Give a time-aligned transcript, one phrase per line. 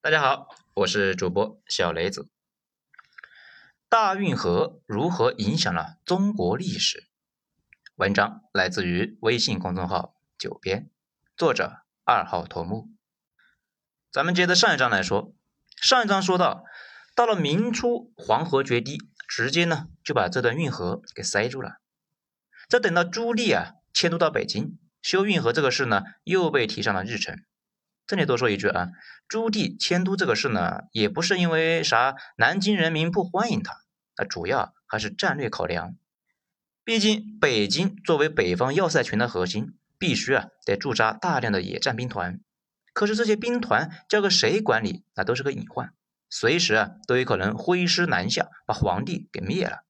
[0.00, 2.28] 大家好，我是主播小雷子。
[3.88, 7.08] 大运河如何影响了中国历史？
[7.96, 10.88] 文章来自于微信公众号“九编”，
[11.36, 12.90] 作者二号头目。
[14.12, 15.34] 咱们接着上一章来说，
[15.82, 16.62] 上一章说到，
[17.16, 21.80] 到了明初，黄河决堤，直接呢就把这段运河给塞住了。
[22.68, 27.42] 再等到朱棣啊迁都到北京，修运河这个事呢又被提上了日程。
[28.08, 28.88] 这里多说一句啊，
[29.28, 33.82] 朱棣迁都这个事呢，也不是因为啥南京人民不欢迎他，
[34.16, 35.94] 那主要还是战略考量。
[36.84, 42.40] 毕竟北京作为北方要塞群的核心，必须啊得驻扎大量的野战兵团。
[42.94, 45.92] 可是这些兵团交给谁管理，那都是个隐患，
[46.30, 49.84] 随时啊都有可能挥师南下，把皇帝给灭了。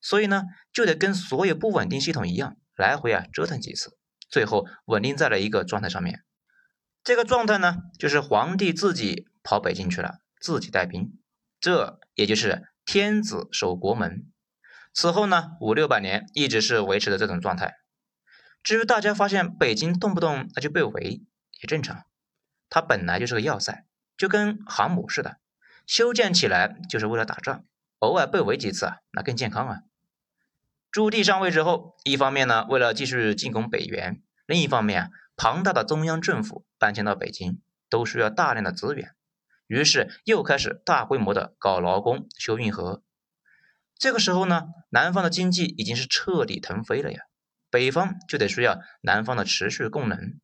[0.00, 0.42] 所以呢，
[0.72, 3.96] 就得跟所有不稳定系统一样，来回啊折腾几次，
[4.28, 6.24] 最后稳定在了一个状态上面。
[7.04, 11.18] 这个状态呢，就是皇帝自己跑北京去了，自己带兵，
[11.60, 14.24] 这也就是天子守国门。
[14.94, 17.74] 此后呢，五六百年一直是维持的这种状态。
[18.62, 21.20] 至于大家发现北京动不动那就被围，
[21.60, 22.06] 也正常，
[22.70, 23.84] 它本来就是个要塞，
[24.16, 25.36] 就跟航母似的，
[25.86, 27.66] 修建起来就是为了打仗，
[27.98, 29.80] 偶尔被围几次啊，那更健康啊。
[30.90, 35.10] 朱棣上位之后，一方面呢，为了继续进攻北元，另一方面啊。
[35.36, 39.14] 庞大的中央政府搬迁到北京，都需要大量的资源，
[39.66, 43.02] 于是又开始大规模的搞劳工、修运河。
[43.98, 47.22] 这个时候呢，南方的经济已经是彻底腾飞了呀，
[47.70, 50.40] 北方就得需要南方的持续供能。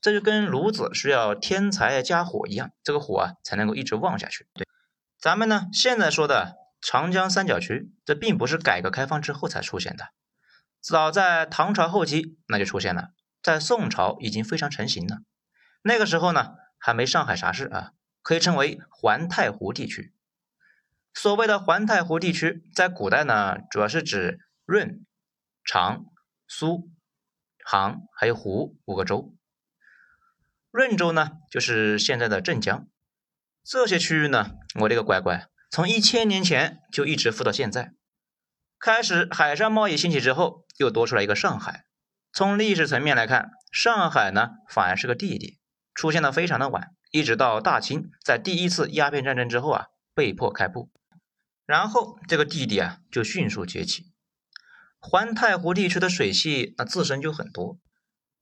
[0.00, 4.46] 这就跟炉子需要添柴加火一样，这个火啊才能够一直旺下去。
[4.54, 4.66] 对，
[5.20, 10.10] 咱们呢现在说的长江三角区，这并不是改革开放之后才出现的，
[10.80, 13.08] 早在唐朝后期那就出现了。
[13.48, 15.22] 在宋朝已经非常成型了，
[15.80, 20.12] 那个时候呢还没上海啥事啊，可以称为环太湖地区。
[21.14, 25.06] 所谓的环太湖地区，在古代呢主要是指润、
[25.64, 26.04] 长、
[26.46, 26.90] 苏、
[27.64, 29.34] 杭还有湖五个州。
[30.70, 32.86] 润州呢就是现在的镇江，
[33.64, 37.94] 这些区域呢，我的个乖乖，从一千年前就一直富到现在。
[38.78, 41.86] 开始海上贸易兴起之后，又多出来一个上海。
[42.32, 45.58] 从历史层面来看，上海呢反而是个弟弟，
[45.94, 50.90] 出现的非常的晚，一直到大清在第一次鸦片战争之后啊被迫开埠，
[51.66, 54.12] 然后这个弟弟啊就迅速崛起。
[55.00, 57.78] 环太湖地区的水系那自身就很多，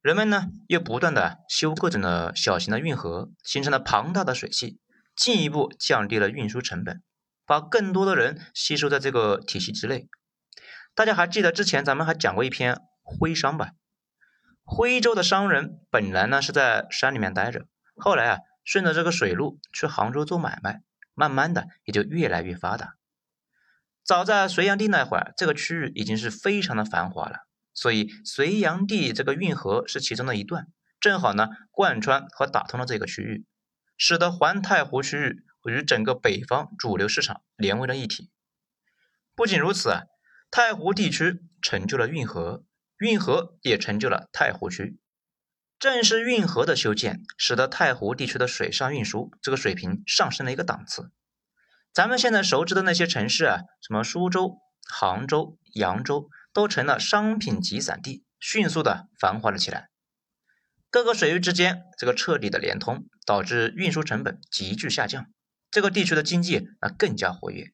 [0.03, 4.79] 人们呢又不断的修各种的小型的运河，形成了庞大的水系，
[5.15, 7.03] 进一步降低了运输成本，
[7.47, 10.09] 把更多的人吸收在这个体系之内。
[10.95, 12.79] 大家还记得之前咱们还讲过一篇。
[13.07, 13.71] 徽商吧，
[14.65, 20.83] 徽州的商人本来呢是在山里面待着，后来啊顺着这个水路去杭州做买卖，
[21.15, 22.97] 慢慢的也就越来越发达。
[24.05, 30.67] 早在隋炀帝那会儿，这个区域已经是非常的繁华了，所以隋炀帝这个运河是其中的一段，
[30.99, 33.47] 正好呢贯穿和打通了这个区域，
[33.97, 38.31] 使得环太湖区域与整个北方主流市场连为了一体。
[39.37, 40.03] 不仅如此啊，
[40.51, 42.65] 太湖地区成就了运河。
[42.99, 44.99] 运河也成就了太湖区，
[45.79, 51.11] 正是运河的修建，使得太湖地区的水上运输这个水平上升了一个档次。
[51.93, 54.59] 咱们现在熟知的那些城市啊，什么苏州、
[54.89, 59.89] 杭州、扬州，都成了商品集散地，迅速的繁华了起来。
[60.91, 65.27] 各个水域之间这个彻底的连通，导致运输成本急剧下降，
[65.71, 67.73] 这个地区的经济啊更加活跃。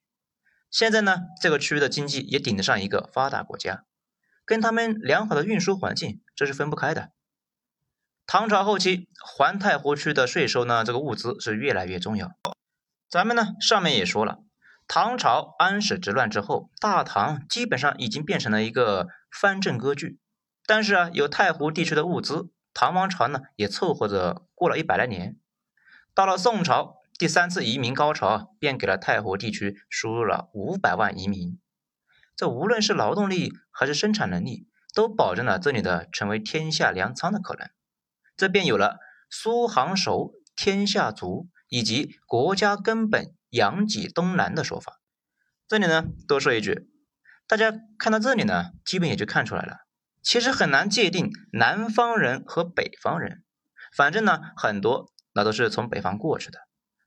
[0.71, 3.84] 现在呢，这个区域的经济也顶得上一个发达国家。
[4.52, 7.10] 跟他们良好的运输环境，这是分不开的。
[8.26, 12.32] 唐朝后期，环太湖区的税收呢，这个物资是越来越重要。
[13.08, 14.40] 咱们呢上面也说了，
[14.86, 20.18] 唐朝安史之乱之后，大唐基本上已经变成了一个藩镇割据。
[20.66, 25.38] 但是啊，有太湖地区的物资，唐王朝呢也凑合着过了一百来年。
[26.12, 31.58] 到了宋朝，第三次移民高潮，便给了太湖地区输入了五百万移民。
[32.43, 34.67] 这无论是劳动力还是生产能力，
[34.97, 37.71] 都保证了这里的成为天下粮仓的可能。
[38.37, 38.99] 这便有了
[39.31, 44.99] “苏杭熟，天下足”以及“国家根本，养己东南”的说法。
[45.69, 46.91] 这里呢，多说一句，
[47.47, 49.77] 大家看到这里呢，基本也就看出来了。
[50.21, 53.44] 其实很难界定南方人和北方人，
[53.97, 56.59] 反正呢，很多那都是从北方过去的。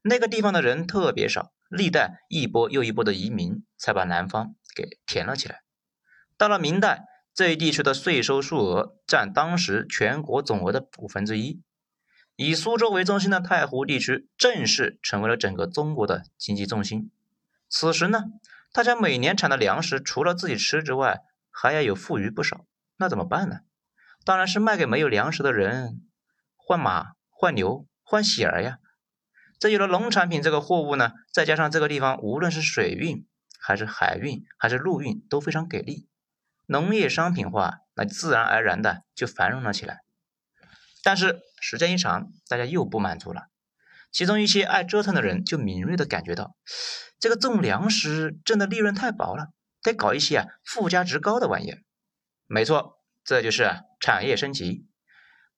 [0.02, 4.56] 那个地方的人特别少，历代一波又一波的移民，才把南方。
[4.76, 5.62] 给填了起来。
[6.38, 11.62] 到了明代，这一地区的税收数额占当时全国总额的五分之一。
[12.36, 17.10] 以苏州为中心的太湖地区正式成为了整个中国的经济重心。
[17.70, 18.26] 此时呢，
[18.74, 22.66] 大家每年产的粮食除了自己吃之外，还要有富余不少，
[22.98, 23.60] 那怎么办呢？
[24.26, 26.02] 当然是卖给没有粮食的人，
[26.58, 28.80] 换马、换牛、换喜儿呀。
[29.58, 33.26] 这有了农产品这个货物呢，再加上这个地方无论是水运
[33.68, 36.08] 还是海运还是陆运都非常给力，
[36.68, 40.02] 农业商品化，那自然而然的就繁荣了起来。
[41.02, 43.48] 但是时间一长，大家又不满足了。
[44.12, 46.56] 其中一些爱折腾的人就敏锐的感觉到，
[47.20, 49.48] 这个种粮食挣的利润太薄了，
[49.82, 51.80] 得搞一些啊附加值高的玩意儿。
[52.46, 54.86] 没错，这就是产业升级。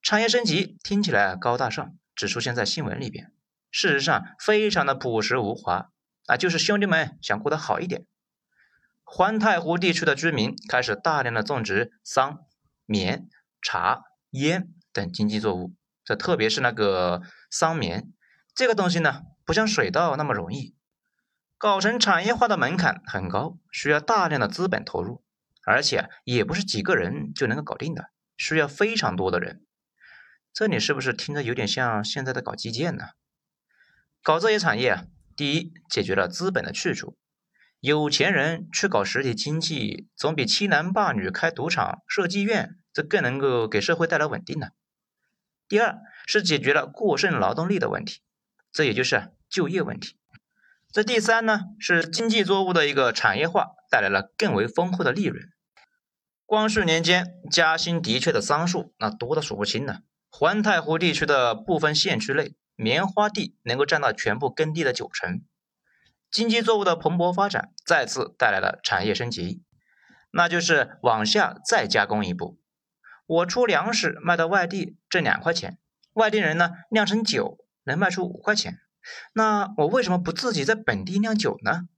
[0.01, 3.33] 产业升级听起来高大上，只出现在新闻里边，
[3.69, 5.91] 事实上非常的朴实无华
[6.27, 8.05] 啊，就是兄弟们想过得好一点。
[9.03, 12.45] 环太湖地区的居民开始大量的种植桑、
[12.85, 13.27] 棉、
[13.61, 14.69] 茶、烟。
[14.93, 17.21] 等经济作物，这特别是那个
[17.51, 18.11] 桑棉，
[18.55, 20.75] 这个东西呢，不像水稻那么容易，
[21.59, 25.23] 搞成产业化的门槛很高，需要大量的资本投入，
[25.63, 29.63] 而且也不是几个人就能够搞定的，需要非常多的人。
[30.51, 33.09] 这里是不是听着有点像现在的搞基建呢？
[34.23, 37.15] 搞这些产业，第一解决了资本的去处，
[37.79, 44.69] 有钱人去搞实体经济，总比欺男霸女、开赌场、设妓院，这更能够给社会带来稳定呢。
[45.67, 48.21] 第二是解决了过剩劳动力的问题，
[48.71, 50.17] 这也就是就业问题。
[50.91, 55.47] 这第三呢是经济作物的一个产业化，带来了更为丰厚的利润。
[56.45, 59.99] 光绪年间，嘉兴的确的桑树那多的数不清呢。
[60.29, 65.41] 环太湖地区的部分县区内，棉花地能够占到全部耕地的九成。
[66.29, 69.63] 经济作物的蓬勃发展，再次带来了产业升级，
[70.31, 72.59] 那就是往下再加工一步。
[73.25, 75.79] 我出粮食卖到外地挣两块钱，
[76.13, 78.79] 外地人呢酿成酒能卖出五块钱，
[79.33, 81.89] 那我为什么不自己在本地酿酒呢？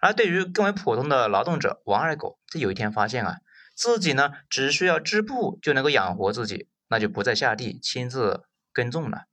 [0.00, 3.36] 而对于更为普通的劳动者王二狗，这有一天发现啊，
[3.76, 9.26] 自己呢只需要织布就能够养活自己，那就不再下地亲自耕种了。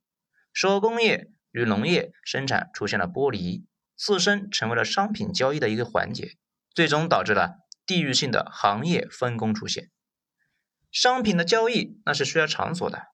[0.60, 3.64] 手工业与农业生产出现了剥离，
[3.96, 6.32] 自身成为了商品交易的一个环节，
[6.74, 9.92] 最终导致了地域性的行业分工出现。
[10.90, 13.04] 商品的交易那是需要场所的，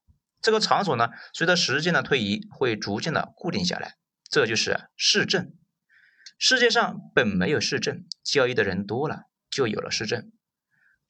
[0.41, 3.96] 这个场所呢，随着时间的推移会逐渐的固定下来，
[4.31, 5.52] 这就是市镇。
[6.38, 10.32] 世界上本没有市镇，交易的人多了，就有了市镇。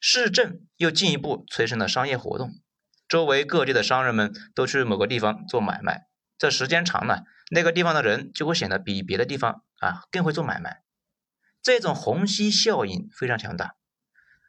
[0.01, 2.51] 市镇又进一步催生了商业活动，
[3.07, 10.83] 周围各地的商人们都去某个地方做买卖，这时间长了，那个地方的人就会显得比别的地方啊更会做买卖，
[11.61, 13.75] 这种虹吸效应非常强大。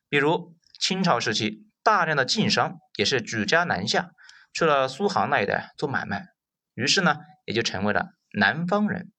[0.09, 1.65] 比如清朝时期。
[1.87, 4.11] 大量的晋商也是举家南下，
[4.53, 6.31] 去了苏杭那一带做买卖，
[6.75, 9.13] 于是呢，也就成为了南方人。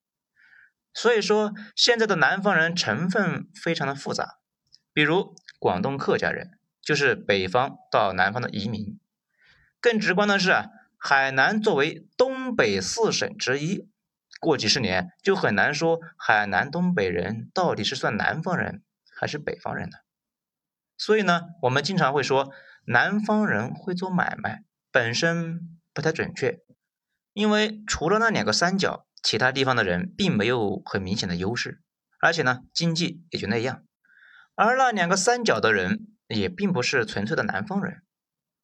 [0.93, 4.39] 所以说，现在的南方人成分非常的复杂，
[4.91, 8.99] 比如广东客家人，就是北方到南方的移民。
[9.79, 10.65] 更直观的是啊，
[10.97, 13.89] 海南作为东北四省之一，
[14.39, 18.83] 过几十年就很难说海南东北人到底是算南方人
[19.19, 20.03] 还是北方人了。
[20.97, 22.51] 所以呢，我们经常会说
[22.85, 26.61] 南方人会做买卖，本身不太准确，
[27.33, 31.81] 因为除了那两个三角，其他地方的人并没有很明显的优势，
[32.19, 33.83] 而且呢，经济也就那样。
[34.55, 38.01] 而那两个三角的人也并不是纯粹的南方人。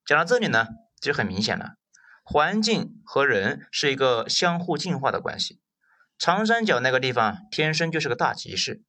[0.05, 0.67] 讲到这里呢，
[0.99, 1.75] 就很明显了，
[2.23, 5.59] 环境和人是一个相互进化的关系。
[6.17, 8.81] 长三角那个地方天生就是个大集市，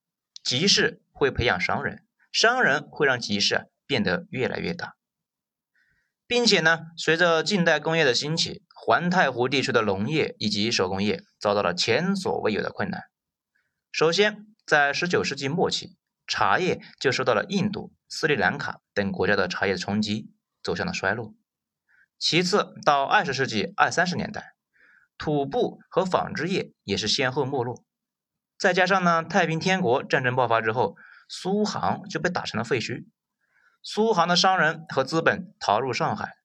[0.43, 2.03] 集市会培养商人。
[2.31, 4.95] 商人会让集市变得越来越大，
[6.27, 13.03] 并且呢，随着近代工业的兴起，环太湖地区的农业以及手工业遭到了前所未有的困难。
[13.91, 15.95] 首先，在19世纪末期，
[16.27, 20.29] 茶叶就受到了印度、斯里兰卡等国家的茶叶冲击，
[20.61, 21.33] 走向了衰落。
[22.17, 24.55] 其次，到20世纪二三十年代，
[25.17, 27.83] 土布和纺织业也是先后没落。
[28.57, 30.95] 再加上呢，太平天国战争爆发之后。
[31.27, 33.07] 苏杭就被打成了废墟，
[33.81, 36.35] 苏杭的商人和资本逃入上海。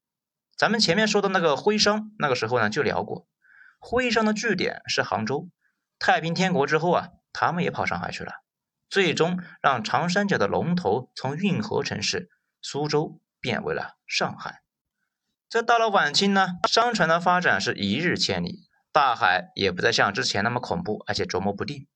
[0.57, 3.29] 咱们前面说的那个徽商，那个时候呢就聊过，
[3.79, 5.51] 徽商的据点是杭州。
[5.99, 8.33] 太平天国之后啊，他们也跑上海去了，
[8.89, 12.31] 最终让长三角的龙头从运河城市
[12.63, 14.63] 苏州变为了上海。
[15.51, 21.89] 这到了晚清呢，商船的发展是一日千里，大海也不再像之前那么恐怖，而且捉摸不定。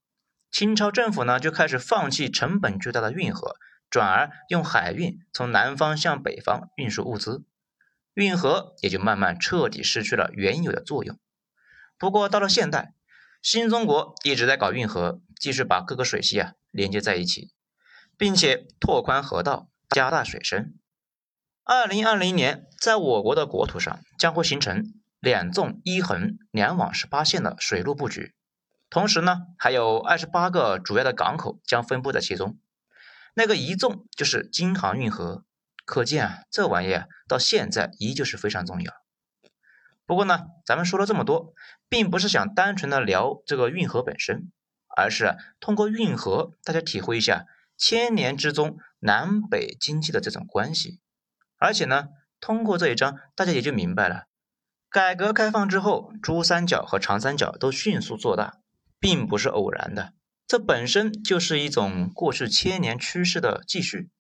[0.51, 3.55] 清朝政府呢就开始放弃成本巨大的运河，
[3.89, 7.45] 转而用海运从南方向北方运输物资。
[8.15, 11.17] 运河也就慢慢彻底失去了原有的作用。
[11.97, 12.95] 不过到了现代，
[13.41, 17.53] 新中国一直在搞运河，继续把各个水系啊连接在一起，
[18.19, 20.75] 并且拓宽河道，加大水深。
[21.67, 24.85] 二零二零年，在我国的国土上将会形成
[25.19, 28.35] 两纵一横两网十八线的水路布局，
[28.91, 32.59] 同时呢，还有二十八个主要的港口将分布在其中。
[33.35, 35.47] 那个一纵就是京杭运河，
[35.87, 38.93] 可见啊，这玩意到现在依旧是非常重要。
[40.05, 41.55] 不过呢，咱们说了这么多，
[41.89, 44.53] 并不是想单纯的聊这个运河本身，
[44.95, 47.47] 而是通过运河，大家体会一下
[47.79, 51.01] 千年之中南北经济的这种关系。
[51.65, 52.09] 而且呢，
[52.41, 54.27] 通过这一章，大家也就明白了，
[54.91, 58.59] 改革开放之后，珠三角和长三角都迅速做大，
[59.01, 60.13] 并不是偶然的，
[60.47, 64.11] 这本身就是一种过去千年趋势的继续。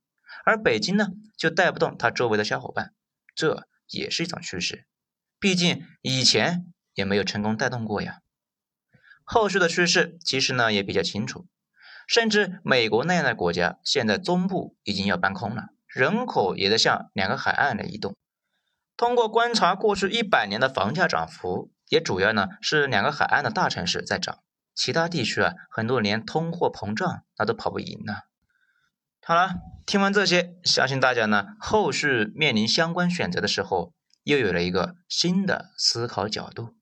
[0.47, 2.95] 而北京呢，就带不动它周围的小伙伴，
[3.35, 4.87] 这也是一种趋势，
[5.39, 8.21] 毕竟以前也没有成功带动过呀。
[9.23, 11.47] 后续的趋势其实呢也比较清楚，
[12.09, 15.74] 甚至美国那样的国家，现在中部已经要搬空了。
[15.95, 18.17] 人口也在向两个海岸来移动。
[18.97, 24.39] 通过观察过去一百年的房价涨幅，也主要呢是两个海岸的大城市在涨，
[24.75, 28.15] 其他地区啊很多连通货膨胀那都跑不赢呢。
[29.23, 29.55] 好了，
[29.87, 33.93] 听完这些，相信大家呢后续面临相关选择的时候，
[34.25, 36.75] 又有了一个新的思考角度。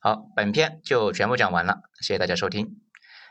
[0.00, 2.80] 好，本篇就全部讲完了，谢谢大家收听。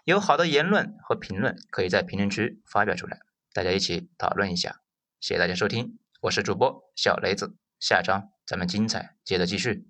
[0.04, 3.20] 有好的言论和评论，可以在评论区发表出来。
[3.58, 4.82] 大家一起讨论一下，
[5.20, 9.88] 谢谢大家收听，我是主播小雷子，下章咱们精彩接着继续。